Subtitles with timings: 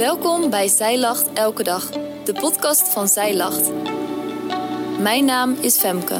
[0.00, 1.90] Welkom bij Zij Lacht Elke Dag,
[2.24, 3.70] de podcast van Zij Lacht.
[5.00, 6.14] Mijn naam is Femke.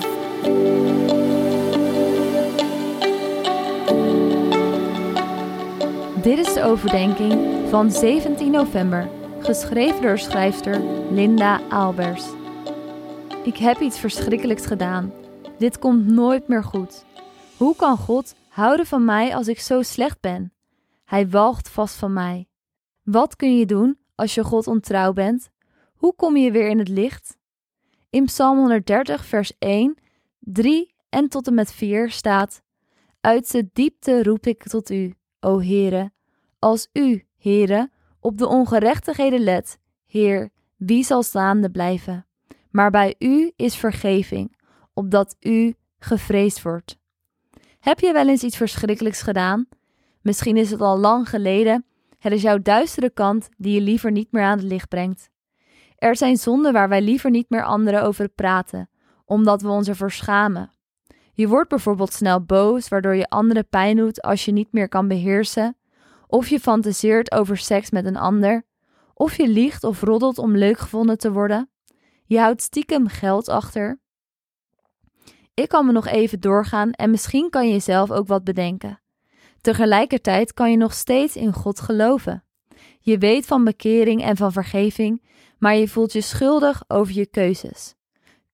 [6.22, 12.24] Dit is de overdenking van 17 november, geschreven door schrijfster Linda Albers.
[13.44, 15.12] Ik heb iets verschrikkelijks gedaan.
[15.58, 17.05] Dit komt nooit meer goed.
[17.56, 20.52] Hoe kan God houden van mij als ik zo slecht ben?
[21.05, 22.49] Hij walgt vast van mij.
[23.10, 25.50] Wat kun je doen als je God ontrouw bent?
[25.95, 27.36] Hoe kom je weer in het licht?
[28.10, 29.95] In Psalm 130, vers 1,
[30.38, 32.62] 3 en tot en met 4 staat:
[33.20, 36.12] Uit de diepte roep ik tot u, o Heere.
[36.59, 42.27] Als u, Heere, op de ongerechtigheden let, Heer, wie zal staande blijven?
[42.70, 44.56] Maar bij u is vergeving,
[44.95, 46.98] opdat u gevreesd wordt.
[47.78, 49.69] Heb je wel eens iets verschrikkelijks gedaan?
[50.20, 51.84] Misschien is het al lang geleden.
[52.20, 55.31] Het is jouw duistere kant die je liever niet meer aan het licht brengt.
[55.97, 58.91] Er zijn zonden waar wij liever niet meer anderen over praten,
[59.25, 60.70] omdat we ons ervoor schamen.
[61.33, 65.09] Je wordt bijvoorbeeld snel boos, waardoor je anderen pijn doet als je niet meer kan
[65.09, 65.77] beheersen,
[66.27, 68.64] of je fantaseert over seks met een ander,
[69.14, 71.70] of je liegt of roddelt om leuk gevonden te worden.
[72.25, 74.00] Je houdt stiekem geld achter.
[75.55, 79.00] Ik kan me nog even doorgaan en misschien kan je zelf ook wat bedenken.
[79.61, 82.44] Tegelijkertijd kan je nog steeds in God geloven.
[83.00, 85.22] Je weet van bekering en van vergeving,
[85.58, 87.94] maar je voelt je schuldig over je keuzes.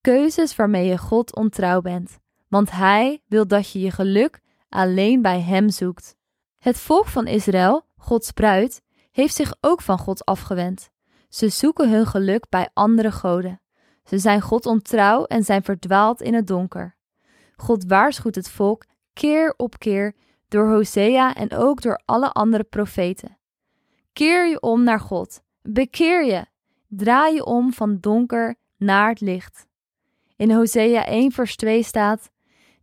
[0.00, 2.18] Keuzes waarmee je God ontrouw bent,
[2.48, 6.16] want Hij wil dat je je geluk alleen bij Hem zoekt.
[6.58, 10.90] Het volk van Israël, Gods bruid, heeft zich ook van God afgewend.
[11.28, 13.60] Ze zoeken hun geluk bij andere goden.
[14.04, 16.96] Ze zijn God ontrouw en zijn verdwaald in het donker.
[17.56, 20.14] God waarschuwt het volk keer op keer
[20.48, 23.38] door Hosea en ook door alle andere profeten.
[24.12, 25.42] Keer je om naar God.
[25.62, 26.44] Bekeer je.
[26.88, 29.66] Draai je om van donker naar het licht.
[30.36, 32.30] In Hosea 1 vers 2 staat: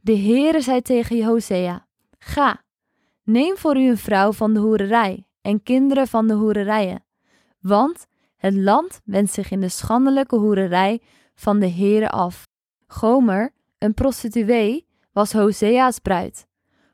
[0.01, 1.87] De Heere zei tegen Hosea:
[2.19, 2.61] Ga,
[3.23, 7.05] neem voor u een vrouw van de hoererij en kinderen van de hoererijen,
[7.59, 11.01] want het land wendt zich in de schandelijke hoererij
[11.35, 12.47] van de Heere af.
[12.87, 16.47] Gomer, een prostituee, was Hosea's bruid.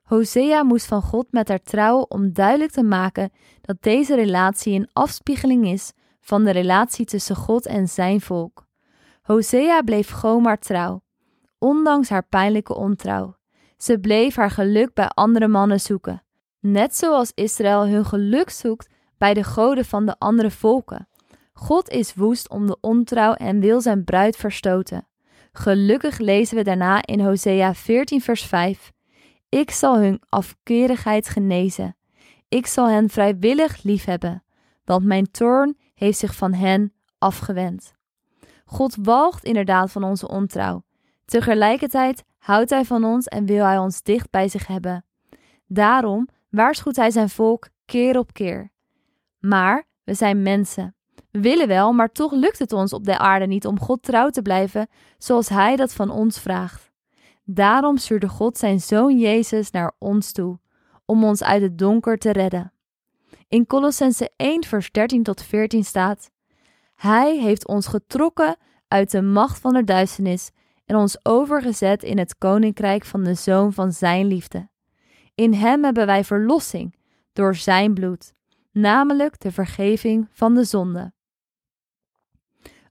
[0.10, 3.32] Hosea moest van God met haar trouwen om duidelijk te maken
[3.62, 8.68] dat deze relatie een afspiegeling is van de relatie tussen God en zijn volk.
[9.22, 11.02] Hosea bleef Gomer trouw,
[11.58, 13.36] ondanks haar pijnlijke ontrouw.
[13.78, 16.24] Ze bleef haar geluk bij andere mannen zoeken,
[16.60, 21.08] net zoals Israël hun geluk zoekt bij de goden van de andere volken.
[21.54, 25.08] God is woest om de ontrouw en wil zijn bruid verstoten.
[25.52, 28.92] Gelukkig lezen we daarna in Hosea 14 vers 5
[29.50, 31.96] ik zal hun afkerigheid genezen.
[32.48, 34.44] Ik zal hen vrijwillig liefhebben,
[34.86, 37.94] want mijn toorn heeft zich van hen afgewend.
[38.66, 40.84] God walgt inderdaad van onze ontrouw.
[41.26, 45.06] Tegelijkertijd houdt Hij van ons en wil Hij ons dicht bij zich hebben.
[45.68, 48.72] Daarom waarschuwt Hij zijn volk keer op keer.
[49.40, 50.96] Maar we zijn mensen.
[51.32, 54.30] We willen wel, maar toch lukt het ons op de aarde niet om God trouw
[54.30, 54.88] te blijven
[55.18, 56.89] zoals Hij dat van ons vraagt.
[57.52, 60.60] Daarom stuurde God zijn zoon Jezus naar ons toe,
[61.06, 62.74] om ons uit het donker te redden.
[63.48, 66.32] In Colossense 1 vers 13 tot 14 staat:
[66.96, 70.52] Hij heeft ons getrokken uit de macht van de duisternis
[70.86, 74.70] en ons overgezet in het koninkrijk van de zoon van zijn liefde.
[75.36, 76.96] In hem hebben wij verlossing
[77.34, 78.34] door zijn bloed,
[78.72, 81.14] namelijk de vergeving van de zonde.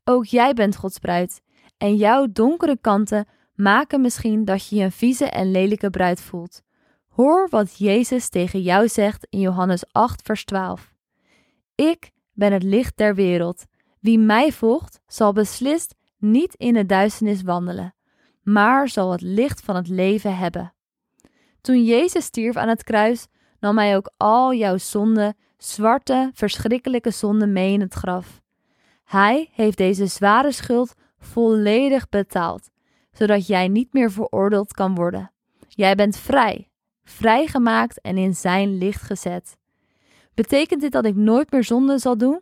[0.04, 1.42] Ook jij bent Gods bruid
[1.76, 3.26] en jouw donkere kanten
[3.58, 6.62] maken misschien dat je je een vieze en lelijke bruid voelt.
[7.08, 10.94] Hoor wat Jezus tegen jou zegt in Johannes 8, vers 12.
[11.74, 13.64] Ik ben het licht der wereld.
[14.00, 17.94] Wie mij volgt, zal beslist niet in de duisternis wandelen,
[18.42, 20.74] maar zal het licht van het leven hebben.
[21.60, 23.26] Toen Jezus stierf aan het kruis,
[23.60, 28.40] nam hij ook al jouw zonden, zwarte, verschrikkelijke zonden mee in het graf.
[29.04, 32.68] Hij heeft deze zware schuld volledig betaald
[33.18, 35.30] zodat jij niet meer veroordeeld kan worden.
[35.68, 36.70] Jij bent vrij,
[37.04, 39.56] vrijgemaakt en in zijn licht gezet.
[40.34, 42.40] Betekent dit dat ik nooit meer zonde zal doen?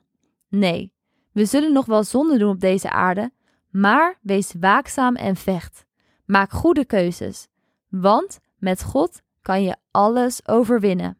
[0.48, 0.92] Nee,
[1.32, 3.32] we zullen nog wel zonde doen op deze aarde,
[3.70, 5.84] maar wees waakzaam en vecht.
[6.24, 7.48] Maak goede keuzes,
[7.88, 11.18] want met God kan je alles overwinnen.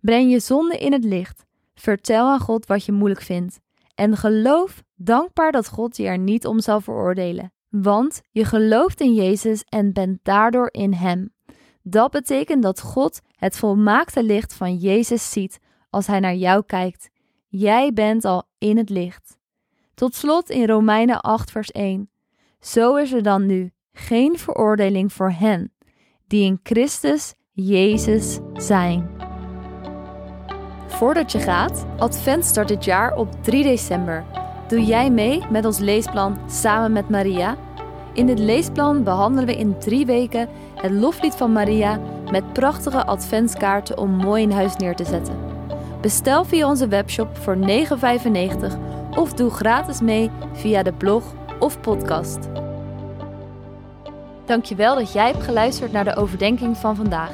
[0.00, 1.44] Breng je zonde in het licht.
[1.74, 3.60] Vertel aan God wat je moeilijk vindt.
[3.94, 9.14] En geloof dankbaar dat God je er niet om zal veroordelen want je gelooft in
[9.14, 11.34] Jezus en bent daardoor in Hem.
[11.82, 17.10] Dat betekent dat God het volmaakte licht van Jezus ziet als Hij naar jou kijkt.
[17.48, 19.38] jij bent al in het licht.
[19.94, 22.10] Tot slot in Romeinen 8, vers 1.
[22.60, 25.72] Zo is er dan nu geen veroordeling voor hen
[26.26, 29.10] die in Christus Jezus zijn.
[30.86, 34.24] Voordat je gaat, Advent start dit jaar op 3 december.
[34.68, 37.65] Doe jij mee met ons leesplan Samen met Maria?
[38.16, 43.98] In dit leesplan behandelen we in drie weken het loflied van Maria met prachtige adventskaarten
[43.98, 45.38] om mooi in huis neer te zetten.
[46.00, 47.66] Bestel via onze webshop voor 9,95
[49.16, 51.24] of doe gratis mee via de blog
[51.58, 52.38] of podcast.
[54.44, 57.32] Dankjewel dat jij hebt geluisterd naar de overdenking van vandaag.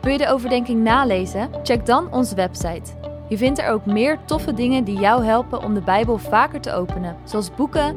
[0.00, 1.50] Wil je de overdenking nalezen?
[1.62, 2.92] Check dan onze website.
[3.28, 6.72] Je vindt er ook meer toffe dingen die jou helpen om de Bijbel vaker te
[6.72, 7.96] openen, zoals boeken,